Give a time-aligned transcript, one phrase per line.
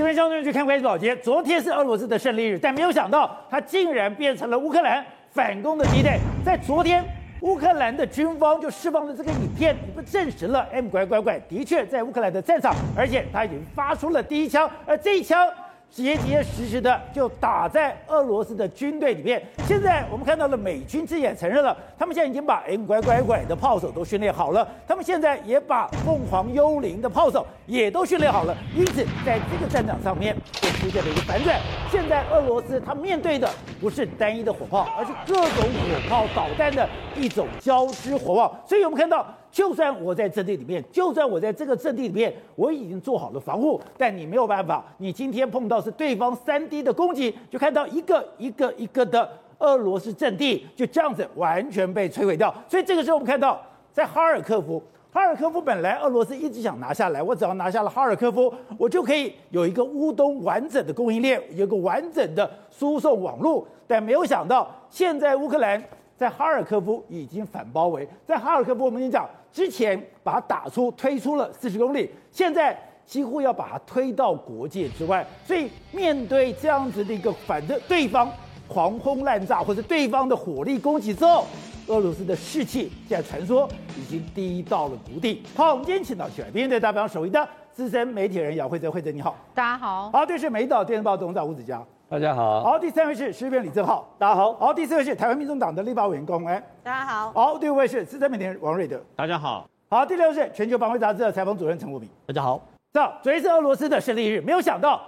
[0.00, 6.18] 这边相对去看关系保洁，昨天是俄罗斯的胜利日，但没有想到它竟然变成了乌克兰反攻的地带。
[6.42, 7.04] 在昨天，
[7.42, 15.46] 乌克兰的军方就释放了这个影片，不证实了 M 拐拐拐的确在乌克兰的战场，而且他已经发出了第一枪，而这一枪。
[15.90, 19.42] 结结实实的就打在俄罗斯的军队里面。
[19.66, 28.56] 现在我们看到了美军自己也承认了，他们现在已经把 M 拐拐拐的炮手都训练好了，他们现在也把凤凰幽灵的炮手也都训练好了。
[28.74, 31.58] 因此，在这个战场上面就出现了一个反转。
[31.90, 33.50] 现在俄罗斯他面对的
[33.80, 38.56] 不是单一的火炮，而是各种火炮导弹的一种交织火炮。
[38.64, 39.26] 所以我们看到。
[39.50, 44.84] 就算我在阵地里面，就算我在这个阵地里面，我已经做好了防护，但你没有办法。
[44.98, 49.28] 你今天碰到是对方三 D 的攻击，就看到一个一个一个的
[49.58, 52.54] 俄罗斯阵地就这样子完全被摧毁掉。
[52.68, 53.60] 所以这个时候我们看到，
[53.92, 54.80] 在哈尔科夫，
[55.12, 63.66] 哈尔科夫本来俄罗斯一直想拿下来，我只要拿下了哈尔科夫，我就可以有一个乌东完整的供应链，有个完整的输送网络。
[63.88, 65.82] 但没有想到，现在乌克兰
[66.16, 69.28] 在哈尔科夫已经反包围，在哈尔科夫，我们已经讲。
[69.52, 75.26] 之前把它打出推出了四十公里，现在几乎要把它推到国界之外。
[75.44, 78.30] 所以面对这样子的一个反正对方
[78.68, 81.44] 狂轰滥炸或者对方的火力攻击之后，
[81.88, 85.42] 俄罗斯的士气现在传说已经低到了谷底。
[85.56, 90.10] 好，我们今天请到起来，边对大表首位的资深媒体人姚慧泽，慧泽你好，大家好。
[90.12, 91.82] 好，这是美岛电视报董事长吴子嘉。
[92.10, 102.60] 大家好，好，第三位是时事编李正浩，大家好，好，第四位是台湾民众党的立法委员高虹安，大家好，好，第五位是资深媒体人王瑞德，大家好，好，第六位是全球防卫杂志的采访主任陈国明，大家好，
[102.92, 105.00] 这昨天是俄罗斯的胜利日，没有想到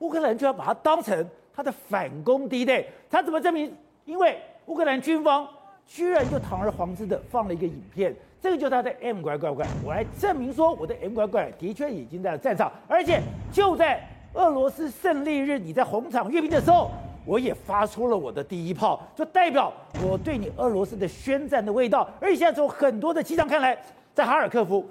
[0.00, 3.74] 乌克兰居然把它当成他的反攻地带，他怎么证明？
[4.04, 5.48] 因为乌克兰军方
[5.86, 14.06] 居然就堂而皇之的放了一个影片，这个就是他的 M 拐拐拐，我来证明说我的 M 拐拐的确已经在战场，而且就在。
[14.34, 16.90] 俄罗斯胜利日，你在红场阅兵的时候，
[17.26, 19.70] 我也发出了我的第一炮，就代表
[20.02, 22.08] 我对你俄罗斯的宣战的味道。
[22.18, 23.78] 而且现在从很多的迹象看来，
[24.14, 24.88] 在哈尔科夫，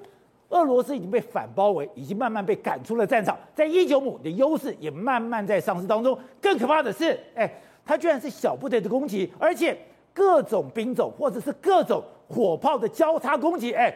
[0.50, 3.36] 俄罗斯已经被反包围，已经慢慢被赶出了战场。
[3.52, 6.16] 在伊久姆的优势也慢慢在丧失当中。
[6.40, 7.52] 更可怕的是，哎，
[7.84, 9.76] 他居然是小部队的攻击，而且
[10.14, 13.92] 各种兵种或者是各种火炮的交叉攻击，哎。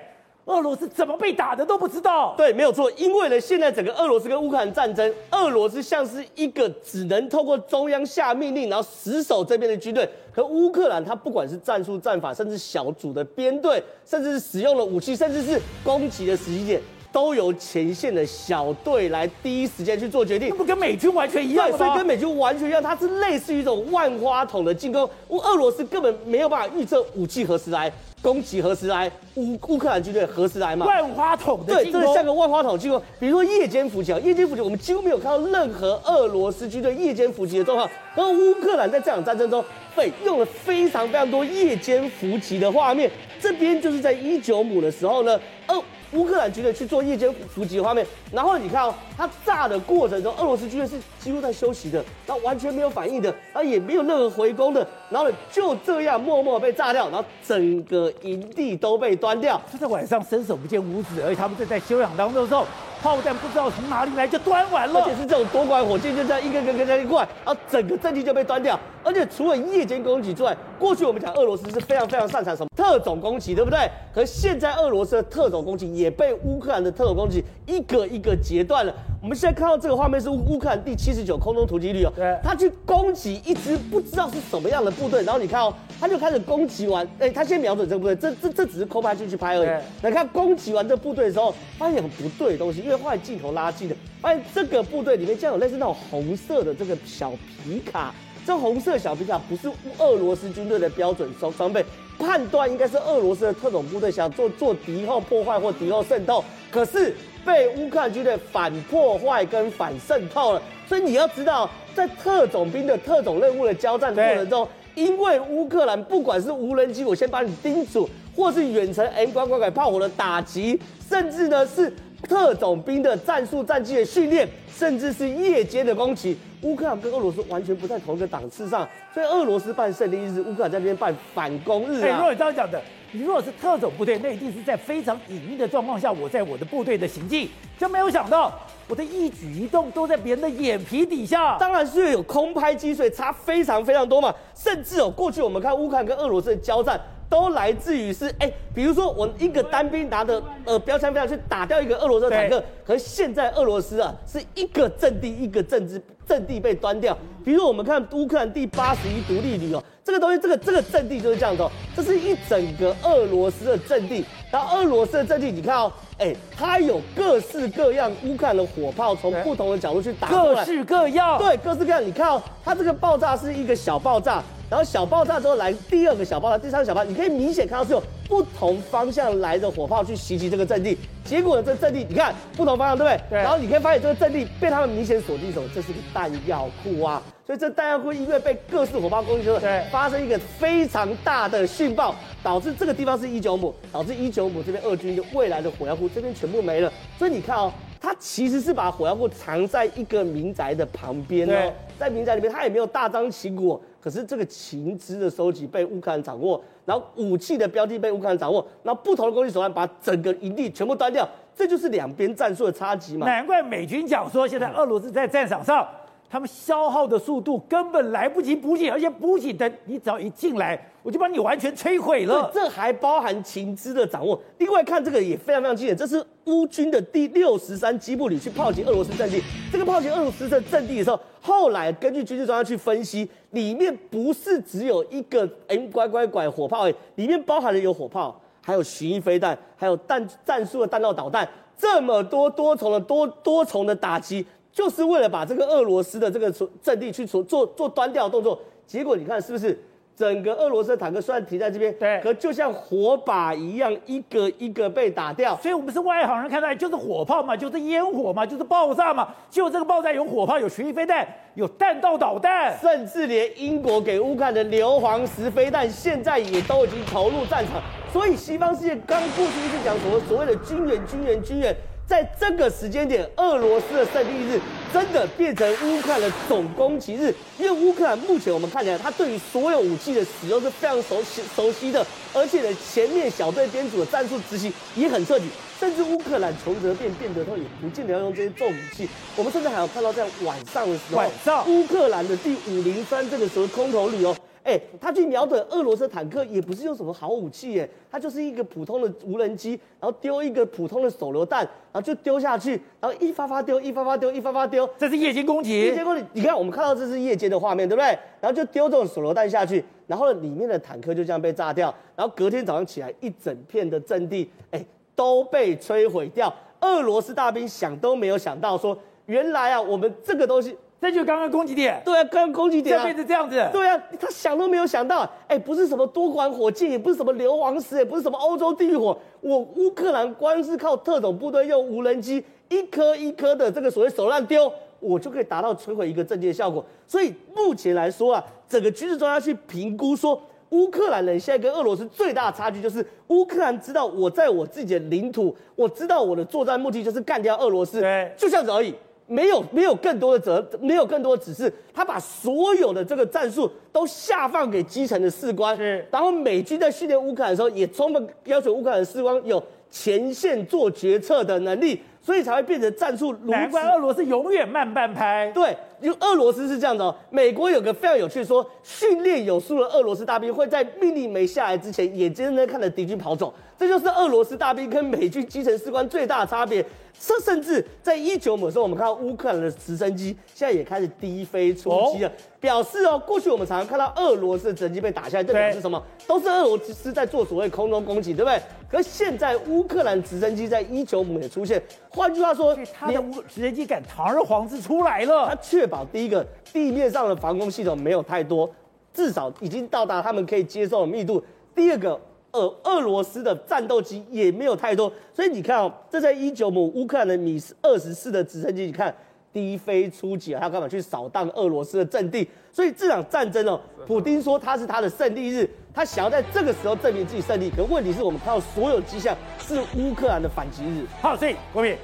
[0.47, 2.35] 俄罗斯怎么被打的都不知道。
[2.37, 2.91] 对，没有错。
[2.93, 10.09] 因为呢，现在整个俄罗斯跟乌克兰战争，俄罗斯像是一个只能透过中央下命令，然后死守这边的军队。
[10.33, 16.81] 可乌克兰，它不管是战术战法，甚至小组的编队，甚至是使用了武器，甚至是攻击的时机点，
[17.17, 20.51] 都由前线的小队来第一时间去做决定。
[20.51, 21.79] 那不跟美军完全一样吗？
[21.79, 25.09] 对，所以跟美军完全一样，它是类似于一种万花筒的进攻。
[25.29, 27.91] 乌俄罗斯根本没有办法预测武器何时来。
[28.21, 29.11] 攻击何时来？
[29.37, 30.85] 乌乌克兰军队何时来嘛？
[30.85, 33.01] 万花筒的进攻，对，这个像个万花筒进攻。
[33.19, 37.89] 比如说夜间伏击啊，夜间伏击，我们几乎没有看到任何俄罗斯军队夜间伏击的状况。
[38.15, 43.11] 然后乌克兰在这场战争中，被用了非常非常多夜间伏击的画面。
[43.41, 45.83] 这边就是在伊久姆的时候呢，哦。
[46.17, 59.61] 乌克兰军队去做夜间伏击的画面，然后你看哦，他炸的过程中，俄罗斯军队是几乎在休息的，那完全没有反应的，然后也没有任何回攻的，然后就这样默默被炸掉，然后整个营地都被端掉。
[59.71, 62.67] 就在晚上伸手不见五指，而且他们正在休养当中的时候，
[63.07, 68.77] 炮弹不知道从哪里来就端完了，而且是这种多管火箭就这样一个个个在一块，然后整个阵地就被端掉。
[69.05, 73.89] 而且除了夜间攻击之外，过去我们讲俄罗斯是非常非常擅长什么特种攻击，对不对？
[74.13, 78.93] 可是现在俄罗斯的特种攻击也被乌克兰的特种攻击一个一个截断了。
[79.27, 89.69] 我们现在看到这个画面是乌乌克兰第七十九空中突击旅哦，对，他去攻击一支不知道是什么样的部队，然后你看哦，他就开始攻击完，哎，他先瞄准这个部队，这这这只是空拍进去拍而已。
[90.03, 97.33] 来看攻击完这部队的时候，发现很不对的东西，因为后来镜头拉近了，发现这个部队里面竟然有类似那种红色的这个小
[97.65, 98.15] 皮卡。
[98.47, 101.85] 这红色小皮卡不是俄罗斯军队的标准装装备，
[102.17, 107.13] 判断应该是俄罗斯的特种部队想做做敌后破坏或敌后渗透，可是
[107.47, 110.61] 被乌克兰军队反破坏跟反渗透了。
[110.87, 120.79] 所以你要知道，在特种兵的特种任务的交战过程中，因为乌克兰不管是无人机，我先把你盯住，或是远程 M 拐拐拐炮火的打击，
[121.09, 121.93] 甚至呢是
[122.23, 126.37] 特种兵的战术战机的训练，甚至是夜间的攻击。
[126.63, 132.09] 乌克兰跟俄罗斯完全不在同一个档次上，所以俄罗斯办胜利日，乌克兰在那边办反攻日啊。
[132.09, 132.81] 哎，如果你这样讲的，
[133.17, 138.53] 你如果是特种部队，那一定是在非常隐秘的状况下，我在我的部队的行迹，就没有想到
[138.89, 141.57] 我的一举一动都在别人的眼皮底下。
[141.57, 144.35] 当然是有空拍机，所以差非常非常多嘛。
[144.55, 157.17] 甚至哦，过去我们看乌克兰跟俄罗斯的交战，都来自于是哎，比如说我一个单兵拿着呃标枪标枪去打掉一个俄罗斯坦克，可是现在俄罗斯啊是一个阵地一个阵地阵地被端掉。
[157.45, 164.25] 比如说我们看乌克兰第八十一独立旅哦，这个东西这个这个阵地就是这样子哦，这是一整个俄罗斯的阵地。
[164.51, 172.05] 然后俄罗斯的阵地你看哦，哎，它有各式各样乌克兰的火炮从不同的角度去打，各式各样，对，各式各样。
[172.05, 174.43] 你看哦，它这个爆炸是一个小爆炸。
[174.69, 180.99] 然后小爆炸之后来第二个小爆炸，第三个小爆炸，你可以明显看到是有不同方向来的火炮去袭击这个阵地。
[181.25, 183.21] 结果呢，这个阵地你看不同方向，对不对？
[183.31, 183.39] 对。
[183.39, 185.69] 然后你可以发现这个阵地被他们明显锁定什么？
[185.73, 187.23] 这是个弹药库啊！
[187.47, 192.13] 所以这弹药库因为被各式火炮攻击之后，对，发生一个非常大的殉爆，
[192.47, 196.93] 导致这个地方是一九亩，导致一九亩这边俄军的未来的火药库这边全部没了。
[197.19, 203.83] 所以你看哦，它其实是把火药库藏在一个民宅的旁边哦，在民宅里面，它也没有大张旗鼓。
[204.01, 213.27] 可是这个情资的收集被乌克兰掌握，然后武器的标的被乌克兰掌握，然后不同的攻击手段把整个营地全部端掉，这就是两边战术的差距嘛。
[213.27, 215.85] 难怪美军讲说，现在俄罗斯在战场上。
[216.29, 222.51] 他们消耗的速度根本来不及补给，而且补给的你只要一进来，我就把你完全摧毁了。
[222.53, 224.41] 这还包含情资的掌握。
[224.59, 229.41] 另外看这个也非常非常经典，这是乌军的第六十三机步旅去炮击俄罗斯阵地。
[229.71, 244.45] 这个炮击俄罗斯的阵地的时候，后来根据军事专家去分析，里面不是只有一个 M 乖乖拐火炮，哎，里面包含了有火炮，还有巡弋飞弹，还有弹战术的弹道导弹，这么多多重的多多重的打击。
[244.77, 246.53] 就是为了把这个俄罗斯的这个
[246.83, 249.83] 阵地去做做做端掉动作，结果你看是不是
[250.15, 255.57] 整个俄罗斯的坦克虽然停在这边，对，可就像火把一样，一个一个被打掉。
[255.63, 259.35] 所以我们是外行人看到就是火炮嘛，就是烟火嘛，就是爆炸嘛。
[259.51, 267.81] 就这个爆炸有火炮，有巡弋飞弹，有弹道导弹，甚至连英国给乌克兰的硫磺石飞弹，现在也都已经投入战场。
[268.13, 271.75] 所以西方世界刚过去一直讲什么所谓的军援、军援、军援。
[272.07, 274.61] 在这个时间点，俄罗斯的胜利日
[274.93, 285.47] 真的变成乌克兰的总攻击日，因为乌克兰目前我们看起来，他对于所有武器的使用是非常熟悉熟悉的，而且呢，前面小队编组的战术执行也很彻底，
[285.81, 289.09] 甚至乌克兰从则变，变得通，也不见得要用这些重武器。
[289.35, 294.37] 我们甚至还有看到在晚上的时候，晚上乌克兰的第五零三这个时候空投旅哦。
[294.67, 305.71] 哎，他去瞄准俄罗斯坦克也不是用什么好武器，哎，他就是一个普通的无人机，然后丢一个普通的手榴弹，然后就丢下去，然后一发发丢，一发发丢，一发发丢，这是夜间攻击。
[305.71, 308.07] 夜间攻击，你看我们看到这是夜间的画面，对不对？
[308.41, 314.85] 然后就丢这种手榴弹下去，然后里面的坦克就这样被炸掉，然后隔天早上起来，一整片的阵地，哎，
[315.15, 316.53] 都被摧毁掉。
[316.81, 320.77] 俄罗斯大兵想都没有想到说，原来啊，我们这个东西。
[320.99, 336.85] 这就是刚刚攻击点，对啊，刚刚攻击点、啊，这辈子这样子，对啊，他想都没有想到，哎，不是什么多管火箭，也不是什么硫磺石，也不是什么欧洲地狱火，我乌克兰光是靠特种部队用无人机一颗一颗的这个所谓手榴弹丢，我就可以达到摧毁一个阵地的效果。
[337.07, 348.95] 所以目前来说啊，整个军事专家去评估说，乌克兰人现在跟俄罗斯最大的差距就是，乌克兰知道我在我自己的领土，我知道我的作战目的就是干掉俄罗斯，对，就这样子而已。
[349.27, 355.77] 没有没有更多的责，没有更多的指示，他把所有的这个战术都下放给基层的士官。
[355.77, 363.35] 是，然后美军在训练乌克兰的时候，也充分要求乌克兰的士官有前线做决策的能力，所以才会变成战术。
[363.45, 365.51] 难怪俄罗斯永远慢半拍。
[365.55, 367.15] 对，因为俄罗斯是这样的哦。
[367.31, 373.53] 美国有个非常有趣说，训练有素的俄罗斯大兵会在命令没下来之前，眼睁睁看着敌军跑走。
[373.79, 376.85] 这就是俄罗斯大兵跟美军基层士官最大的差别。
[377.19, 386.01] 甚甚至在一九姆的时候，我们看到乌克兰的直升机现在也开始低飞出击了，表示哦，过去我们常常看到俄罗斯的直升机被打下来，这表示什么？
[386.27, 388.61] 都是俄罗斯在做所谓空中攻击，对不对？
[388.89, 398.71] 可是现在乌克兰直升机在一九五也出现，换句话说，他的直升机敢堂而皇之出来了，它确保第一个地面上的防空系统没有太多，
[399.13, 401.43] 至少已经到达他们可以接受的密度。
[401.75, 402.21] 第二个。
[402.57, 409.15] 俄俄罗斯的战斗机也没有太多，所以你看哦，这在一九五乌克兰的米二十四的直升机，你看
[409.53, 412.49] 低飞出击啊，他干嘛去扫荡俄罗斯的阵地？
[412.73, 417.69] 所以这场战争哦，普丁说他是他的胜利日，他想要在这个时候证明自己胜利。
[417.71, 421.05] 可问题是我们看到所有迹象是乌克兰的反击日。
[421.21, 421.95] 好，所以国民。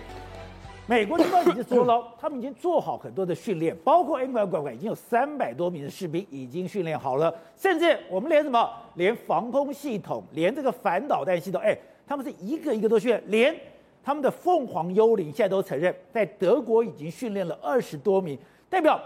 [0.92, 11.74] 美国军方已经说了， 他们已经做好很多的训练，包括 M 管管已经有三百多名的士兵已经训练好了，甚至我们连什么，连防空系统，连这个反导弹系统，哎，
[12.06, 13.56] 他们是一个一个都训练，连
[14.04, 19.00] 他们的凤凰幽灵现在都承认，在德国已经训练了二十多名，代表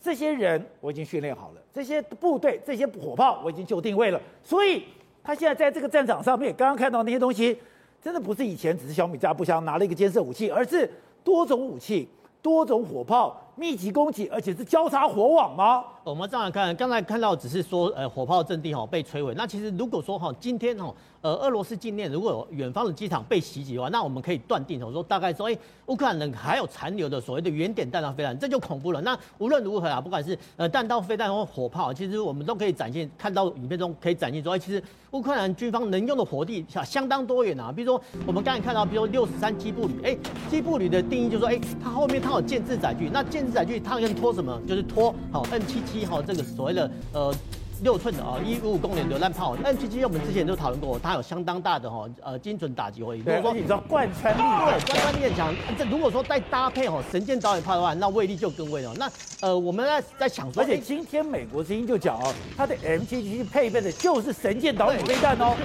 [0.00, 4.84] 这些人我已经训练好了，这些部队、这些火炮我已经就定位了，所以
[5.24, 7.58] 他现在在这个战场上面，刚刚看到那些东西，
[8.00, 10.88] 真的不是以前只是小米加步枪拿了一个监视武器，而是
[11.22, 12.08] 多种武器、
[12.40, 13.38] 多种火炮。
[13.54, 15.84] 密集攻击，而且是交叉火网吗？
[16.04, 19.32] 我们这样看，刚才看到只是说，呃，火炮阵地哈被摧毁。
[19.36, 25.56] 那其实如果说哈，今天哈，呃，俄罗斯境内如果有远方的机场被袭击的话，那我们可以断定，我说大概说，哎，
[25.86, 29.00] 乌克兰人还有残留的所谓的原点弹道飞弹，这就恐怖了。
[29.02, 34.82] 那无论如何啊，不管是呃弹道飞弹或火炮，其实我们都可以展现，看到影片中可以展现说，哎，其实
[35.12, 37.70] 乌克兰军方能用的火力相当多元啊。
[37.70, 40.18] 比如说我们刚才看到，比如说六十三机步旅，哎，
[40.50, 44.60] 机步旅的定义就是说，哎，它后面它有建制载具，那建制载具它跟拖什么？
[44.66, 47.34] 就是拖好 M 七七哈，这个所谓的呃
[47.82, 49.56] 六寸的啊一五五公里榴弹炮。
[49.64, 53.22] M 七七我们之前都讨论过，它有相当大的哈呃精准打击威力。
[53.22, 55.54] 对，如果说你知道贯穿力，对，贯穿力很强。
[55.76, 58.94] 这如果说再搭配哈神剑导引炮的话，那威力就更威了。
[58.96, 65.56] 那呃我们在在想说，而且今天美国之音就讲哦，它的 M 七七配备的就是神剑导引飞弹哦。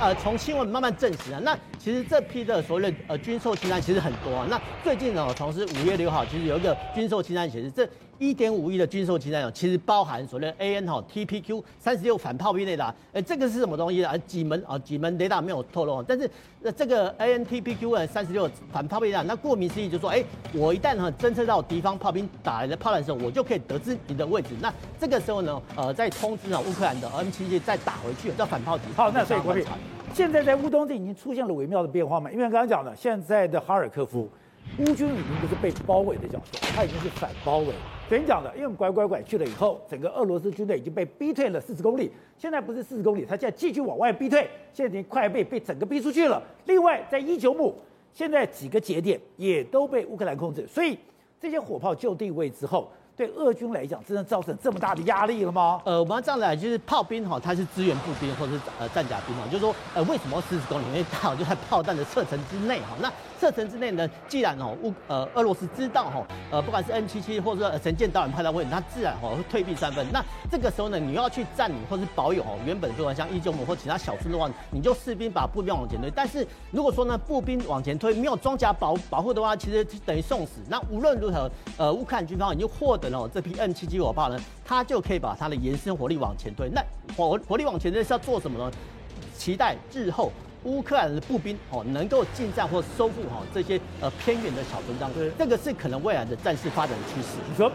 [0.00, 4.46] 呃，从新闻慢慢证实啊，那其实这批的所谓的呃军售清单其实很多啊。
[4.50, 7.88] 那最近呢，从是五月六号，其实有一个军售清单显示这。
[8.28, 14.16] 一点五亿的军售清单哦，其实包含所谓的 AN 哈 TPQ 三十六反炮兵雷达，哎，这个是什么东西啊？
[14.26, 14.78] 几门啊？
[14.78, 16.28] 几门雷达没有透露，但是
[16.60, 24.50] 那，这个 AN TPQ 三十六反炮兵雷达，那顾名思义就说，哎，我一旦哈侦测到敌方炮兵打来的炮弹的时候，我就可以得知你的位置。
[24.60, 28.84] 那这个时候呢，呃，再通知啊乌克兰的 M77 再打回去，叫反炮击。
[28.96, 29.64] 好，那所以国宾，
[30.14, 32.30] 现在在乌东这已经出现了微妙的变化嘛？
[32.30, 34.30] 因为刚刚讲的，现在的哈尔科夫，
[34.78, 37.66] 乌军已经不是被包围的角色，他已经是反包围。
[37.66, 42.10] 昨怎讲的，因为拐拐拐去了以后，整个俄罗斯军队已经被逼退了四十公里。
[42.36, 46.42] 现在不是四十公里，他现在继续往外逼退，现在已经快被被整个逼出去了。
[46.66, 47.74] 另外，在伊久姆，
[48.12, 50.98] 现在几个节点也都被乌克兰控制，所以
[51.40, 52.88] 这些火炮就地位之后。
[53.16, 55.80] 对俄军来讲，真的造成这么大的压力了吗？
[55.84, 60.84] 呃，我们要这样来，就是炮兵哈，它是支援步兵或者是呃战甲兵哈，就是说呃为什么四十公里？
[60.86, 62.96] 因为刚好就在炮弹的射程之内哈。
[63.00, 63.08] 那
[63.40, 70.06] 射程之内呢，既然哦乌呃俄罗斯知道哈呃不管是 M 七七或者说神剑导演派到位置，它自然哈会退避三分。
[70.12, 76.10] 那这个时候呢，你要去占领或是保有哦原本说像伊久姆或其他小村的话，你就士兵把步兵往前推。
[76.10, 80.52] 但是如果说呢步兵往前推没有装甲保保护的话，其实等于送死。
[80.68, 83.28] 那无论如何，呃乌克兰军方已经获得了。
[83.28, 86.70] 这批 M 七七火炮呢，它就可以把它的延伸火力往前推。
[86.70, 86.82] 那
[87.16, 88.70] 火火力往前推是要做什么呢？
[89.36, 90.30] 期待日后
[90.64, 95.12] 乌克兰的步兵哦能够进占或收复哈这些呃偏远的小村庄。
[95.12, 97.38] 对，这个是可能未来的战事发展的趋势。
[97.48, 97.70] 你说，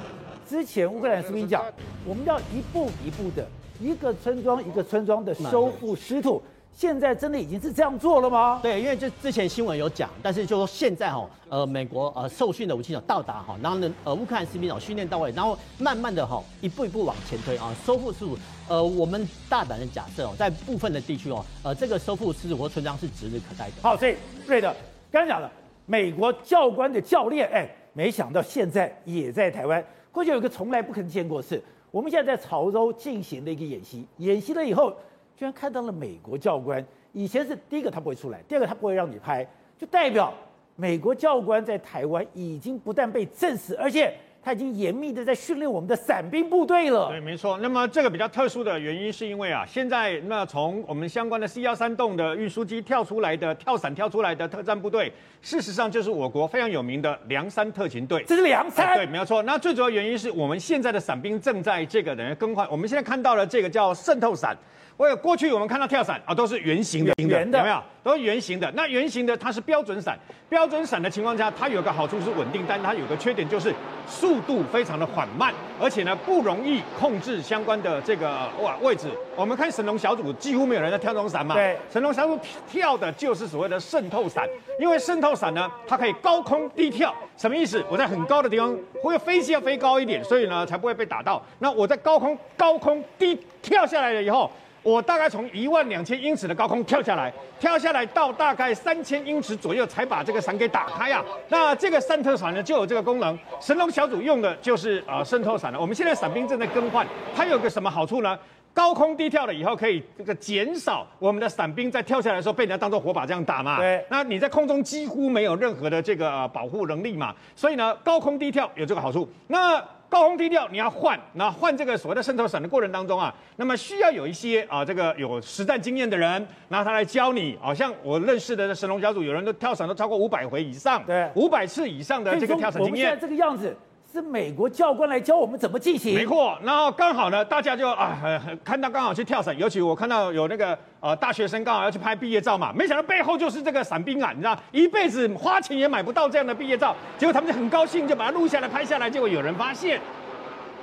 [0.47, 1.63] 之前乌克兰士兵讲，
[2.05, 3.47] 我们要一步一步的，
[3.79, 6.41] 一个村庄一个村庄的收复失土。
[6.79, 8.57] 现在真的已经是这样做了吗？
[8.63, 18.37] 对，因为就之前新闻有讲，但是就说现在哈，呃，美国呃受训的武器有到达哈，然后呢，呃，乌克兰士兵哦训练到位，然后慢慢的哈一步一步往前推啊，收复失土。
[18.69, 23.73] 呃，我们大胆的假设哦，在部分的地区哦，呃，这个收复失土或村庄是指日可待的。
[23.81, 24.15] 好，所以
[24.47, 24.73] 瑞德，
[25.11, 25.51] 刚刚讲了
[25.85, 29.85] 美国教官的教练，哎，没想到现在也在台湾。
[30.13, 34.95] 过去有一个从来不可能见过的事，我们现在在潮州进行了一个演习，演习了以后。
[35.39, 40.33] 居然看到了美国教官，以前是第一个他不会出来，第二个他不会让你拍，就代表
[40.75, 44.13] 美国教官在台湾已经不但被证实，而且。
[44.41, 47.09] 他已经严密的在训练我们的伞兵部队了。
[47.09, 47.57] 对，没错。
[47.57, 58.23] 那么这个比较特殊的原因，是因为啊，现在那从我们相关的 C 幺三栋的运输机跳出来的跳伞跳出来的特战部队，事实上就是我国非常有名的梁山特勤队。
[58.25, 58.95] 这是梁山？
[58.95, 59.43] 对，没有错。
[59.43, 62.65] 那最主要原因是我们现在的伞兵正在这个等于更换。
[62.71, 64.57] 我们现在看到了这个叫渗透伞。
[64.99, 67.81] 为了过去我们看到跳伞啊，都是圆形的，圆的，有没有？
[68.03, 68.69] 都是圆形的。
[68.75, 73.73] 那圆形的它是标准伞，标准伞的情况下，它有个好处是稳定，但它有个缺点就是
[74.05, 79.07] 速度非常的缓慢，而且呢不容易控制相关的这个哇位置。
[79.37, 82.37] 我们看神龙小组几乎没有人在跳这种伞嘛，对，神龙小组
[82.69, 84.45] 跳的就是所谓的渗透伞，
[84.81, 87.81] 因为渗透伞呢，它可以高空低跳，什么意思？
[87.89, 91.41] 我在很高的地方，或者飞机要飞高一点，所以呢才不会被打到。
[91.59, 94.51] 那我在高空高空低跳下来了以后。
[94.81, 101.23] 我大概从一万两千英尺的高空跳下来，跳下来到大概三千英尺左右才把这个伞给打开啊。
[101.49, 103.37] 那这个渗透伞呢，就有这个功能。
[103.59, 105.79] 神龙小组用的就是呃渗透伞了。
[105.79, 107.05] 我们现在伞兵正在更换，
[107.35, 108.37] 它有个什么好处呢？
[108.71, 113.77] 高空低跳了以后，可以这个减少我们的伞兵在跳下来的时候被人家当做火把这样打嘛。
[113.77, 114.05] 对。
[114.09, 119.27] 那你在空中几乎没有任何的这个呃保护能力嘛，所以呢，高空低跳有这个好处。
[119.47, 126.29] 那高空低调，你要换，那换这个所谓的渗透伞的过程当中啊，那么需要有一些啊，这个有实战经验的人，
[126.67, 127.57] 然后他来教你。
[127.61, 133.07] 好像我认识的神龙小组，有人都跳伞都超过五百回以上，对，五百次以上的这个跳伞经验。
[133.07, 133.77] 我们现在这个样子，
[134.11, 136.15] 是美国教官来教我们怎么进行。
[136.15, 138.17] 没错，然后刚好呢，大家就啊，
[138.63, 150.01] 看到刚好去跳伞，尤其我看到有那个呃大学生刚好要去拍毕业照嘛，没想到背后就是这个伞兵啊，你知道，一辈子花钱也买不到这样的毕业照，结果他们就很高兴，就把它录下来拍下来，结果有人发现，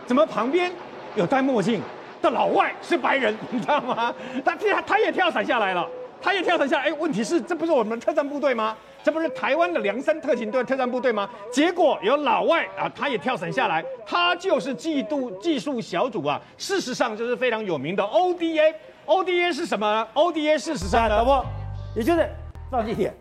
[0.06, 0.70] 怎么旁边
[1.16, 1.82] 有戴墨镜
[2.22, 4.14] 的老外 是白人，你知道吗？
[4.44, 5.84] 他他他也跳伞下来了，
[6.22, 8.76] 他也跳伞下来，哎，问题是这不是我们特战部队吗？
[9.06, 11.30] 这不是台湾的梁山特勤队特战部队吗？
[11.48, 16.42] 结果有老外啊，他也跳伞下来，他就是技术技术小组啊。
[16.58, 18.74] 事实上就是非常有名的 ODA。
[19.06, 21.40] ODA 是什么呢？ODA 事实上呢，不，
[21.94, 22.28] 也就是
[22.68, 23.14] 放一点，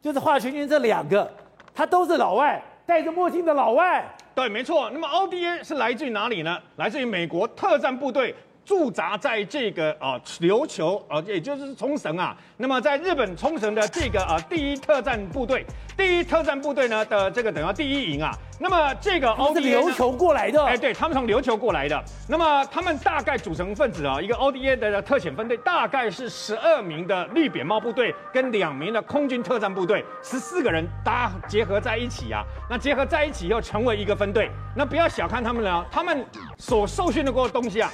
[0.00, 1.28] 就是华春莹这两个，
[1.74, 4.08] 他都是老外，戴着墨镜的老外。
[4.36, 4.88] 对，没错。
[4.90, 6.56] 那么 ODA 是来自于哪里呢？
[6.76, 8.32] 来自于美国特战部队。
[8.64, 12.36] 驻扎在这个啊琉球啊，也就是冲绳啊。
[12.56, 15.64] 那么在日本冲绳的这个啊第一特战部队，
[15.96, 18.32] 第一特战部队呢的这个等于第一营啊。
[18.60, 22.02] 那么这个 ODA 是琉球过来的，哎，对他们从琉球过来的。
[22.28, 32.44] 那么他们大概组成分子啊，一个 ODA 的特遣分队大概是十二名的绿扁帽部队跟两名的空军特战部队，十四个人搭结合在一起啊。
[32.70, 34.48] 那结合在一起又成为一个分队。
[34.76, 36.24] 那不要小看他们了，他们
[36.56, 37.90] 所受训的过的东西啊。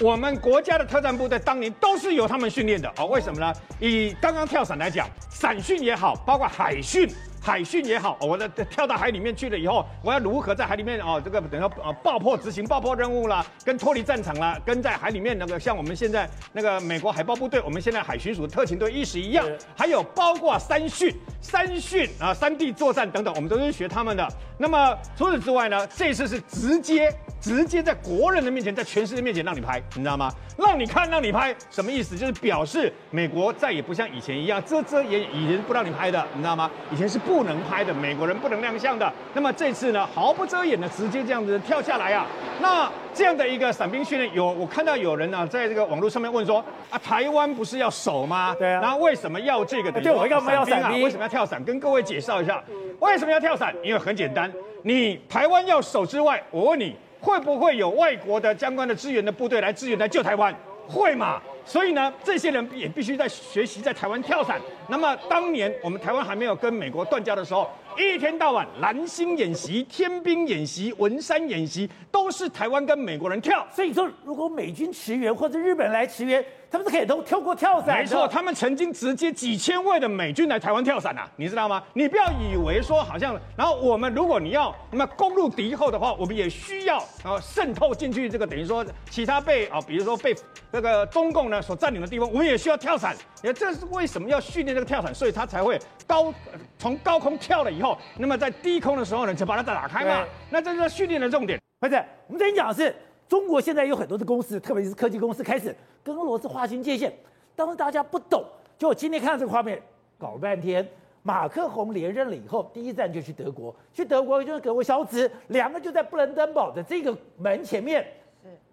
[0.00, 3.52] 我们国家的特战部队当年都是由他们训练的哦，为什么呢？
[3.80, 7.08] 以刚刚跳伞来讲，伞训也好，包括海训。
[7.38, 24.28] 海训也好，我的跳到海里面去了以后，我要如何在海里面哦，这个等于呃爆破执行爆破任务啦，跟脱离战场啦，跟在海里面那个像我们现在那个美国海豹部队，我们现在海巡署特勤队意识一样，还有包括山训、山训啊、山地作战等等，我们都是学他们的。
[24.58, 30.30] 那么除此之外呢，这次是直接直接在国人的面前，在全世界面前让你拍，你知道吗？
[30.58, 32.16] 让你看，让你拍，什么意思？
[32.16, 36.70] 就是表示美国再也不像以前一样遮遮掩掩，以前不让你拍的，你知道吗？
[36.90, 37.46] 以前是不。
[37.46, 39.12] 能拍的，美国人不能亮相的。
[39.32, 42.26] 那么这次呢，毫不遮掩的直接这样子跳下来啊。
[42.60, 46.58] 那这样的一个伞兵训练，有我看到有人呢、啊，在这个网络上面问说
[46.90, 48.52] 啊，台湾不是要守吗？
[48.58, 48.80] 对啊。
[48.82, 49.92] 那为什么要这个？
[49.92, 51.02] 对，我干嘛要伞兵？
[51.04, 51.62] 为什么要跳伞？
[51.62, 52.60] 跟各位介绍一下，
[52.98, 53.72] 为什么要跳伞？
[53.80, 54.52] 因为很简单，
[54.82, 60.54] 你台湾要守之外，我问你，会不会有外国的相关的支援的部队来支援来救台湾？
[60.88, 61.40] 会嘛？
[61.64, 64.60] 所以呢，这些人也必须在学习在台湾跳伞。
[64.88, 73.66] 那么当年我们台湾还没有跟美国断交的时候，一天到晚蓝星演习、天兵演习、文山演习，都是台湾跟美国人跳。
[73.74, 76.44] 所以说，如果美军驰援或者日本来驰援，
[76.76, 77.96] 他们是可以都跳过跳伞。
[77.96, 81.82] 没错，他们曾经直接几千位的美军来台湾跳伞啊，你知道吗？
[81.94, 90.36] 你不要以为说好像，然后我们如果你要那么攻入敌后的话，我们也需要然后渗透进去这个等于说其他被啊，比如说被
[90.70, 93.16] 那个中共呢所占领的地方，我们也需要跳伞。
[93.42, 96.34] 也这是为什么要训练这个跳伞，所以他才会高
[96.78, 100.26] 从高空跳了以后，那么在低空的时候呢，就把它打开嘛。
[100.50, 101.58] 那这是训练的重点。
[101.78, 101.94] 不是，
[102.26, 102.94] 我们今天讲的是
[103.28, 107.12] 中国现在有很多的公司，特别是科技公司开始跟俄罗斯划清界限。
[107.54, 108.44] 当时大家不懂，
[108.78, 109.80] 就我今天看到这个画面，
[110.18, 110.86] 搞了半天，
[111.22, 118.06] 马克宏连任了以后，第一站就去德国，去德国就是给我小子，两个就在布伦登堡的这个门前面，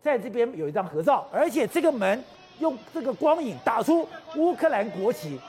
[0.01, 2.23] 在这边有一张合照，而且这个门。
[2.59, 5.39] 用这个光影打出乌克兰国旗，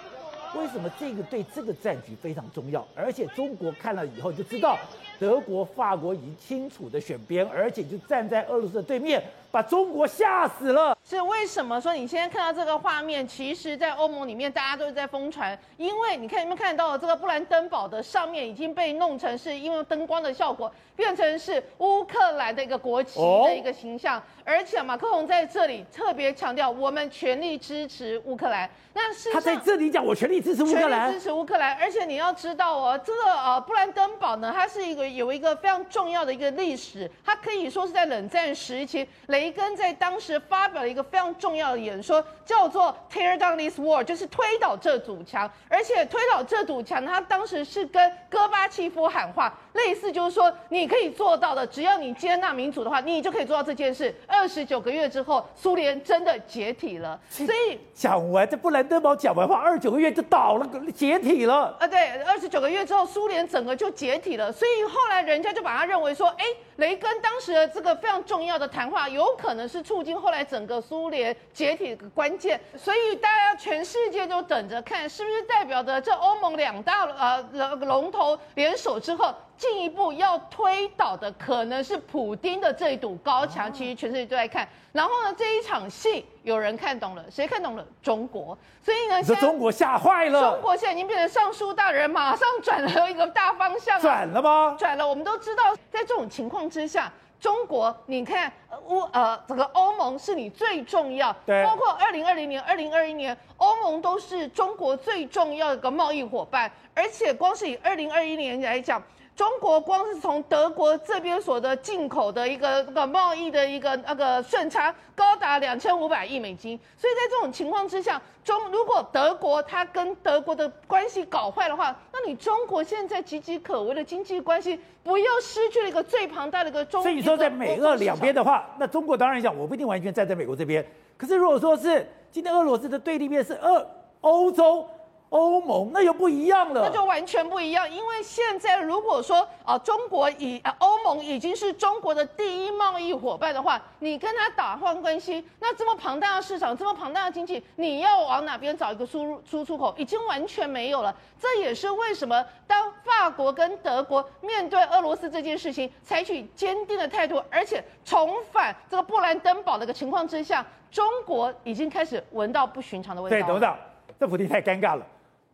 [0.57, 2.85] 为什么这个对这个战局非常重要？
[2.97, 4.79] 而且中国看了以后就知道，
[5.19, 9.23] 德国、法国已经清楚的选边，而且就站在俄罗斯的对面。
[9.51, 10.99] 把中国吓死了。
[11.09, 13.25] 是为什么说你现在看到这个画面？
[13.25, 24.21] 其实，在欧盟里面，大家都是在疯传，因为你看你们看到这个布兰登堡的上面已经被弄成是因为灯光的效果，变成是乌克兰的一个国旗的一个形象。
[24.45, 28.69] 而且马克龙在这里特别强调，我们全力支持乌克兰。
[28.93, 31.77] 那是他在这里讲，我全力支持乌克兰，支持乌克兰。
[31.77, 39.45] 而且你要知道哦，这个呃布兰登堡呢，它是一个有一个非常重要的一个历史，它可以说是在冷战时期雷。
[39.45, 45.51] 雷根在当时发表了一个非常重要的演说，叫做 “Tear down this wall”，就是推倒这堵墙。
[45.69, 54.15] 而且推倒这堵墙，他当时是跟戈巴契夫喊话，类似就是说你可以做到的，只要你接纳民主的话，你就可以做到这件事。
[54.27, 57.21] 二十九个月之后，苏联真的解体了。
[57.29, 61.77] 所以讲完这布兰登堡讲完话，二十九个月就倒了，解体了。
[61.79, 64.51] 啊，对，二十九个月之后，苏联整个就解体了。
[64.51, 66.45] 所以后来人家就把它认为说，哎，
[66.77, 69.25] 雷根当时的这个非常重要的谈话有。
[69.37, 83.71] 可能是促进后来整个苏联解体的关键，所以大家全世界都等着看，是不是代表着这欧盟两大呃龙头联手之后，进一步要推倒的可能是普丁的这一堵高墙。
[83.73, 84.67] 其实全世界都在看。
[84.93, 87.85] 然后呢，这一场戏有人看懂了，谁看懂了？
[88.01, 88.57] 中国。
[88.81, 90.53] 所以呢，这中国吓坏了。
[90.53, 94.01] 中国现在已经变成尚书大人，马上转了一个大方向。
[94.01, 94.77] 转了吗？
[94.79, 95.07] 转了。
[95.07, 97.13] 我们都知道，在这种情况之下。
[97.41, 98.51] 中国，你看
[98.89, 101.31] 乌呃，整个欧盟是你最重要，
[101.65, 109.03] 包括二零二零年、二零二一年，欧盟都是中国最重要的一个贸易伙伴，而且光是以二零二一年来讲。
[109.37, 127.03] 中国光是从德国这边所的进口的一个那个贸易的一个那个顺差高达两千五百亿美金，所以在这种情况之下，中如果德国它跟德国的关系搞坏的话，那你中国现在岌岌可危的经济关系，不又失去了一个最庞大的一个中？
[127.03, 130.85] 所以说，在美俄两边的话，那中国当然讲，我不一定完全站在美国这边。
[131.17, 133.85] 可是如果说是今天俄罗斯的对立面是俄
[134.21, 134.89] 欧洲。
[135.35, 137.91] 欧盟那又不一样了，那就完全不一样。
[137.91, 151.13] 因为现在如果说啊，中国以啊欧盟已经是中国的第一贸易伙伴的话，你跟他打换关系，那这么庞大的市场，这么庞大的经济，你要往哪边找一个输入输出口，已经完全没有了。
[151.37, 163.37] 这也是为什么当法国跟德国面对俄罗斯这件事情采取坚定的态度，而且重返这个布兰登堡的一个情况之下，中国已经开始闻到不寻常的味道。
[163.37, 163.77] 对，董事长，
[164.21, 165.05] 这普丁太尴尬了。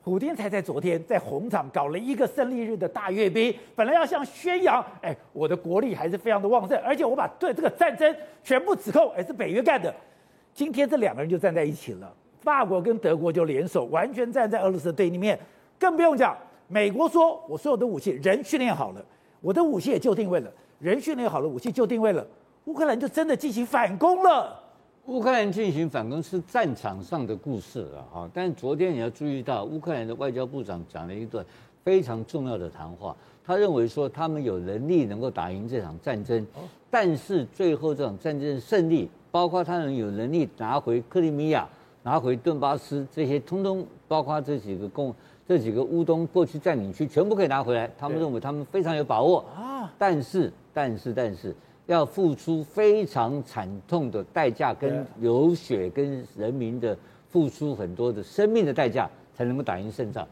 [0.02, 9.94] 普京才在昨天在红场搞了一个胜利日的大阅兵，本来要像宣扬，哎，我的国力还是非常的旺盛，而且我把对这个战争全部指控，哎，是北约干的。
[10.54, 12.10] 今天这两个人就站在一起了，
[12.40, 15.38] 法国跟德国就联手，完全站在俄罗斯的对立面。
[15.78, 16.34] 更不用讲，
[16.66, 19.04] 美国说我所有的武器人训练好了，
[19.42, 22.26] 我的武器也就定位了，人训练好了，武器就定位了，
[22.64, 24.58] 乌克兰就真的进行反攻了。
[25.06, 31.44] 乌克兰进行反攻是战场上的故事了哈，但昨天你要注意到，乌克兰的外交部长讲了一段
[31.82, 36.46] 非常重要的谈话，他认为说他们有能力能够打赢这场战争，
[36.90, 41.66] 但是最后这场战争的胜利，包括他们有能力拿回克里米亚、
[42.02, 45.12] 拿回顿巴斯这些，通通包括这几个共
[45.48, 49.44] 这几个乌东过去占领区全部可以拿回来，他们认为他们非常有把握。
[49.56, 51.56] 啊，但是但是但是。
[51.90, 56.96] 要付出非常惨痛的代价，跟流血，跟人民的
[57.29, 60.24] 付出很多的生命的代价，才能够打赢胜仗，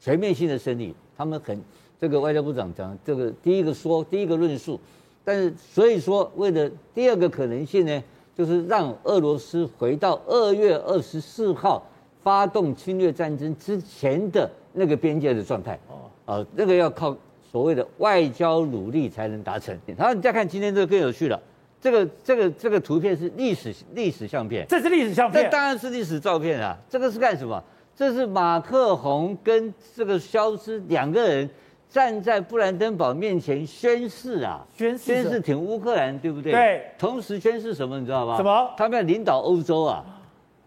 [0.00, 0.94] 全面性的胜利。
[1.14, 1.60] 他们很
[2.00, 4.80] 这个外交部长讲这个第一个说第一个论述，
[5.22, 8.02] 但是所以说为了第二个可能性呢，
[8.34, 11.86] 就是让俄罗斯回到二月二十四号
[12.22, 15.78] 发动侵略战争之前的那个边界的状态。
[15.90, 17.14] 哦，呃，那个要靠。
[17.52, 19.78] 所谓的外交努力才能达成。
[19.94, 21.38] 然后你再看今天这个更有趣了，
[21.78, 26.74] 这个这个这个图片是历史历史相片，这是历史相片，这当然是历史照片啊。
[26.88, 27.62] 这个是干什么？
[27.94, 31.48] 这是马克宏跟这个肖斯两个人
[31.90, 36.52] 站在布兰登堡面前宣誓啊，宣誓宣誓挺乌克兰，对不对？
[36.52, 36.82] 对。
[36.98, 38.00] 同时宣誓什么？
[38.00, 38.38] 你知道吗？
[38.38, 38.70] 什么？
[38.78, 40.02] 他们要领导欧洲啊，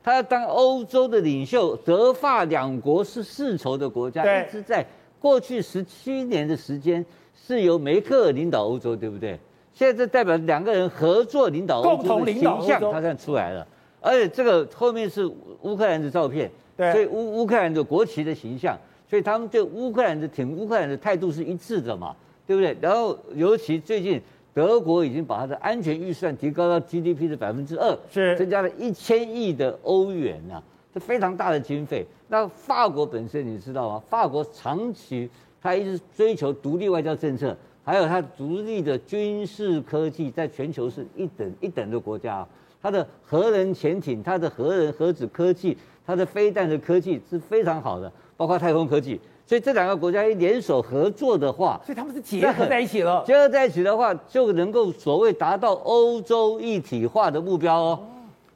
[0.03, 1.75] 他要当欧洲的领袖。
[1.77, 4.85] 德法两国是世仇的国家，一直在。
[5.25, 7.03] 过去十七年的时间
[7.35, 9.39] 是由梅克尔领导欧洲，对不对？
[9.73, 13.67] 现在这代表两个人合作领导欧洲的形象，他现在出来了。
[13.99, 15.25] 而且这个后面是
[15.63, 18.77] 乌克兰的照片，对，所以乌乌克兰的国旗的形象，
[19.09, 22.77] 所以他们对乌克兰的挺乌克兰的态度是一致的嘛，对不对？
[22.79, 24.21] 然后尤其最近
[24.53, 30.63] 德国已经把它的安全预算提高到 GDP 的百分之二，是增加了一千亿的欧元呐、啊。
[30.93, 32.05] 是非常大的经费。
[32.27, 34.03] 那法国本身你知道吗？
[34.09, 35.29] 法国长期
[35.61, 42.45] 他一直追求独立外交政策，还有它独立的军事科技，在全球是一等一等的国家。
[42.81, 49.19] 它的核能潜艇、它的核能核子科技、它的飞弹的科技是非常好的，包括太空科技。
[49.47, 53.23] 所以这两个国家一联手合作的话，所以他们是结合在一起了。
[53.25, 57.99] 结合在一起的话，就能够所谓达到欧洲一体化的目标哦。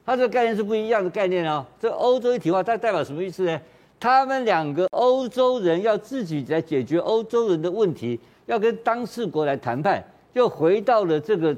[0.04, 1.64] 它这个概念是不一样的概念哦！
[1.78, 3.60] 这欧洲一体化，它代表什么意思呢？
[4.00, 10.02] 他们两个欧洲人要自己来解决欧洲人的问题，要跟当事国来谈判，
[10.34, 11.54] 就回到了这个，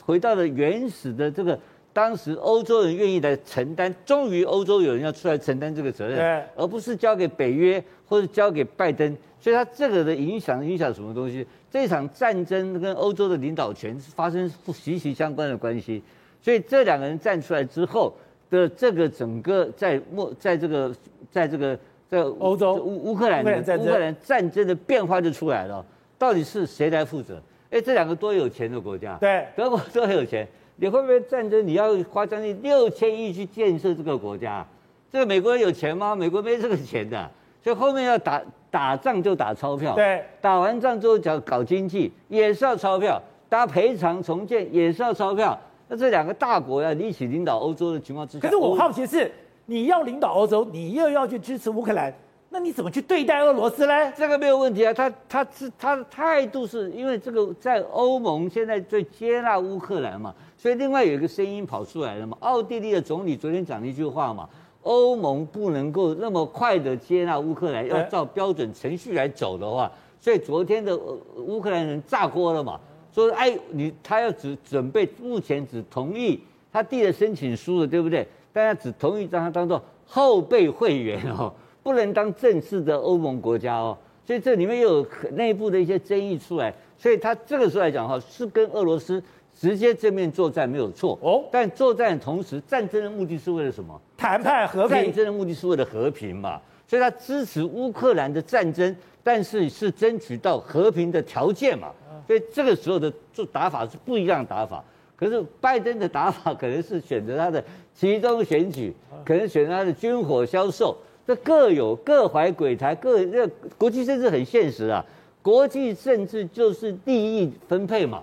[0.00, 1.58] 回到了原始的这个，
[1.92, 9.14] 当时欧洲人愿意来承担，终于欧洲有人要出来承担这个责任，而不是交给北约或者交给拜登。
[9.38, 11.46] 所以它这个的影响影响什么东西？
[11.70, 16.02] 这场战争跟欧洲的领导权是发生息息相关的关系。
[16.42, 18.12] 所以这两个人站出来之后
[18.50, 20.92] 的这个整个在莫在这个
[21.30, 21.78] 在这个
[22.08, 25.84] 在欧洲乌乌克兰乌克兰战争的变化就出来了，
[26.18, 27.40] 到底是谁来负责？
[27.70, 31.66] 哎，这两个多有钱的国家，对，德国多有钱，你会不会战争？
[31.66, 34.66] 你要花将近六千亿去建设这个国家，
[35.10, 36.14] 这个美国人有钱吗？
[36.14, 37.30] 美国没这个钱的，
[37.62, 45.58] 所以后面要打打仗就打钞票，对，打完仗之后讲搞经济也是要钞票，大家赔偿重建也是要钞票。
[45.92, 49.30] 那这两个大国要一起领导欧洲的情况之下，可是我好奇的是，
[49.66, 52.10] 你要领导欧洲，你又要去支持乌克兰，
[52.48, 54.10] 那你怎么去对待俄罗斯呢？
[54.16, 64.48] 这个没有问题啊，他他是他的态度是因为这个在欧盟现在最接纳乌克兰嘛，所以另外有一个声音跑出来了嘛，奥地利的总理昨天讲了一句话嘛，
[64.84, 70.96] 欧盟不能够那么快的接纳乌克兰，要照标准程序来走的话，所以昨天的
[71.36, 72.80] 乌克兰人炸锅了嘛。
[73.14, 76.40] 说哎，你他要只准备，目前只同意
[76.72, 78.26] 他递了申请书了，对不对？
[78.52, 83.96] 大家只同意让他当做后备会员哦， 不能当正式的欧盟国家哦。
[84.26, 89.22] 所以这里面又有内部的一些争议出来，所以他这个时候来讲哈，是跟俄罗斯
[89.58, 91.44] 直接正面作战没有错哦。
[91.50, 94.00] 但作战的同时，战争的目的是为了什么？
[94.16, 94.96] 谈判和平。
[94.96, 98.94] 战争的目的是为了和平嘛，所以他支持乌克兰的战争，
[99.24, 101.90] 但是是争取到和平的条件嘛。
[102.32, 104.82] 所以这个时候的做打法是不一样的打法，
[105.14, 107.62] 可是拜登的打法可能是选择他的
[107.94, 108.90] 集中选举，
[109.22, 115.04] 可能选择他的军火销售，这各有各怀鬼胎，各这国际政治很现实啊，
[115.42, 118.22] 国际政治就是利益分配嘛，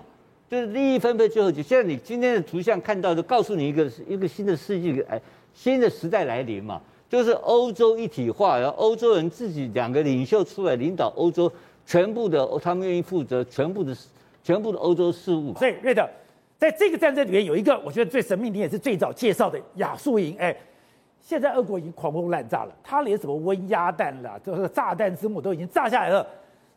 [0.50, 5.22] 就是利益分配最后就现在你今天的图像看到，的告诉你一个一个新的世纪哎，
[5.54, 11.52] 新的时代来临嘛，就是欧洲一体化，然后欧洲人自己两个领袖出来领导欧洲。
[11.90, 13.92] 全部的他们愿意负责全部的
[14.44, 15.52] 全部的欧洲事务。
[15.56, 16.08] 所以瑞德，
[16.56, 20.36] 在这个战争里面有一个我觉得最神秘，你也是最早介绍的亚速营。
[20.38, 20.56] 哎，
[21.20, 26.24] 现在俄国已经狂轰滥炸了，他连什么温压弹啦，这个炸弹之母都已经炸下来了。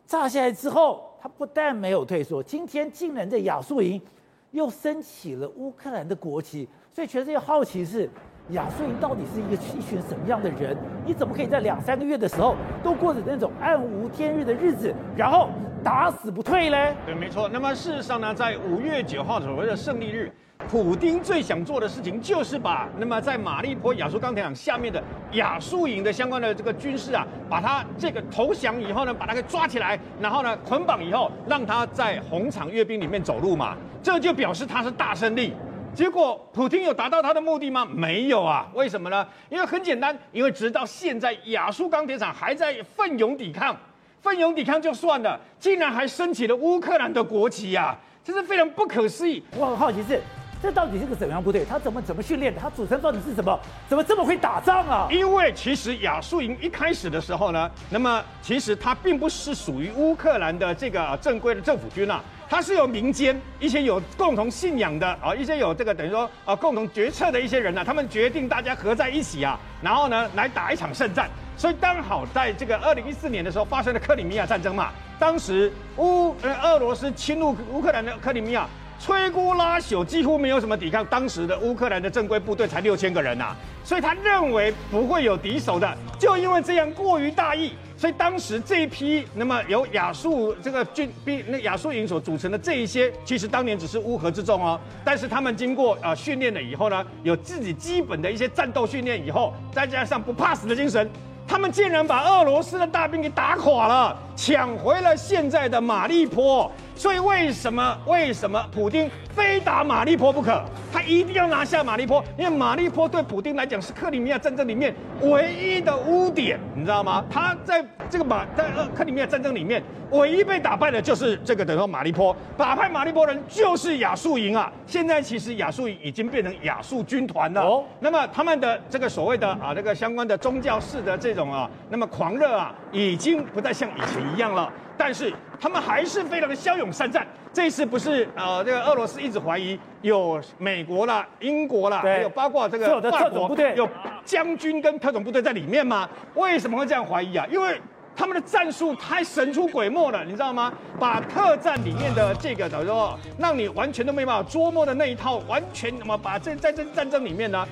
[0.04, 4.02] 炸下来之后，他不但没有退缩，今天竟然在亚速营
[4.50, 6.68] 又升起了乌克兰的国旗。
[6.92, 8.10] 所以全世界好奇是。
[8.50, 10.76] 亚速营到底是一个一群什么样的人？
[11.06, 15.48] 你怎么可以在两三个月的时候都过着那种暗无天日的日子，然后
[15.82, 16.94] 打死不退嘞？
[17.06, 17.48] 对，没错。
[17.50, 20.30] 那么事实上呢，在五月九号所谓的胜利日，
[20.68, 25.02] 普丁最想做的事情就是把那么在马利坡亚速钢铁厂下面的
[25.32, 35.54] 亚速营的相关的这个军事啊，把他这个投降以后呢，把他给抓起来，然后呢捆绑以后，让他在红场阅兵里面走路嘛，这就表示他是大胜利。
[35.94, 37.86] 结果，普京有达到他的目的吗？
[37.88, 39.26] 没有啊，为什么呢？
[39.48, 43.76] 因为很简单，因为直到现在，亚速钢铁厂还在奋勇抵抗，
[44.20, 49.42] 奋勇抵抗就算了，竟然还升起了乌克兰的国旗呀、啊，这是非常不可思议。
[49.56, 50.20] 我很好奇是，
[50.60, 51.64] 这到底是个怎样部队？
[51.64, 52.60] 他怎么怎么训练的？
[52.60, 53.56] 他组成到底是什么？
[53.88, 55.06] 怎么这么会打仗啊？
[55.12, 62.20] 因为其实亚速营一开始的时候呢，那么其实它并不是属于乌克兰的这个正规的政府军啊。
[62.48, 71.28] 它是由民间一些有共同信仰的啊，一些有这个等于说啊共同决策的一些人呢、啊，他们决定大家合在一起啊，然后呢来打一场胜战。
[71.56, 78.68] 所以刚好在这个二零一四年的时候发生了克里米亚战争嘛，当时乌呃俄罗斯侵入乌克兰的克里米亚，
[79.00, 81.04] 摧枯拉朽，几乎没有什么抵抗。
[81.06, 83.54] 当时的乌克兰的正规部队才六千个人呐、
[83.84, 87.72] 所以他认为不会有敌手的，就因为这样过于大意。
[87.96, 94.78] 所以当时这一批，那么由亚速这个军兵，那亚速营所组成的这一些，其实当年只是乌合之众哦。
[95.04, 101.08] 但是他们经过啊训练了以后呢，有自己基本的一些战斗训练以后，再加上不怕死的精神，
[101.46, 106.70] 他们竟然把俄罗斯的大兵给打垮了，抢回了现在的马利坡。
[106.94, 110.62] 所以为什么为什么普京非打马利坡不可？
[110.92, 117.24] 他一定要拿下马利坡，因为马利坡对普京来讲是克里米亚战争里面唯一的污点，你知道吗？
[117.28, 124.72] 他在这个马在克里米亚战争里面唯一被打败的就是这个等于说马利坡，打败马利坡人就是亚速营啊。
[124.86, 127.60] 现在其实亚速营已经变成亚速军团了。
[127.60, 134.72] 哦，那么他们的这个所谓的啊这个相关的宗教式的这种啊，那么狂热啊，已经不再像以前一样了。
[134.96, 137.26] 但是他们还是非常的骁勇善战。
[137.52, 143.88] 这一次不是呃，这个俄罗斯一直怀疑有美国啦、英国啦，还有包括这个法国有
[144.24, 146.08] 将军跟特种部队在里面吗？
[146.34, 147.46] 为什么会这样怀疑啊？
[147.50, 147.80] 因为。
[148.16, 150.72] 他们的战术太神出鬼没了，你知道吗？
[150.98, 157.66] 把特战里面的这个，等于说让你完全都没办法捉摸的那一套，完全那么把这在这战争里面呢，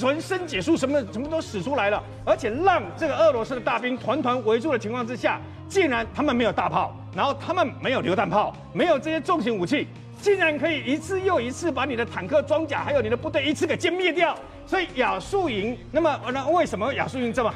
[0.00, 9.88] 浑身解数什么什么都使出来了，而且让这个俄罗斯的大兵团团围住的情况之下，竟然他们没有大炮，然后他们没有榴弹炮，没有这些重型武器，
[10.20, 14.36] 竟然可以一次又一次把你的坦克装甲还有你的部队一次给歼灭掉。
[14.64, 17.52] 所以亚速营，那么那为什么亚速营这么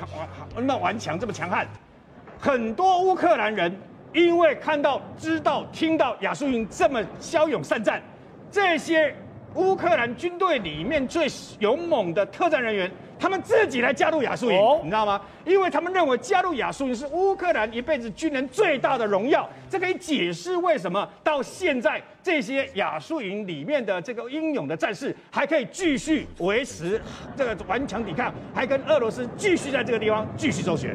[0.56, 1.68] 那么顽强，这么强悍？
[2.42, 3.72] 很多乌克兰人
[4.12, 8.02] 因为看到、知道、听到亚速营这么骁勇善战，
[8.50, 9.14] 这些
[9.54, 11.28] 乌克兰军队里面最
[11.60, 15.20] 勇猛的特战人员，他们自己来加入亚速营，哦你知道吗？
[15.44, 19.48] 因为他们认为加入亚速营是乌克兰一辈子军人最大的荣耀。
[19.70, 27.00] 这可以解释为什么到现在这些亚速营里面的这个英勇的战士还可以继续维持
[27.36, 30.92] 这个顽强抵抗，还跟俄罗斯继续在这个地方继续周旋。